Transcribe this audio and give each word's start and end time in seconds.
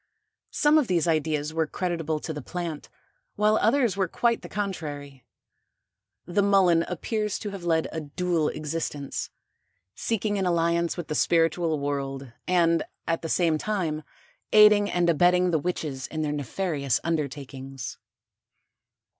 Some 0.49 0.79
of 0.79 0.87
these 0.87 1.07
ideas 1.07 1.53
were 1.53 1.67
creditable 1.67 2.19
to 2.21 2.33
the 2.33 2.41
plant, 2.41 2.89
while 3.35 3.57
others 3.61 3.95
were 3.95 4.07
quite 4.07 4.41
the 4.41 4.49
contrary. 4.49 5.23
The 6.25 6.41
Mullen 6.41 6.81
appears 6.87 7.37
to 7.37 7.51
have 7.51 7.65
led 7.65 7.87
a 7.91 8.01
dual 8.01 8.49
existence, 8.49 9.29
seeking 9.93 10.39
an 10.39 10.47
alliance 10.47 10.97
with 10.97 11.07
the 11.07 11.13
spiritual 11.13 11.79
world 11.79 12.33
and 12.47 12.81
at 13.07 13.21
the 13.21 13.29
same 13.29 13.59
time 13.59 14.01
aiding 14.51 14.89
and 14.89 15.07
abetting 15.07 15.51
the 15.51 15.59
witches 15.59 16.07
in 16.07 16.23
their 16.23 16.31
nefarious 16.33 16.99
undertakings. 17.03 17.99